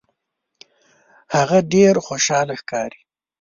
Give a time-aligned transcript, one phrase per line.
[1.35, 3.01] هغه ډیر خوشحاله ښکاري.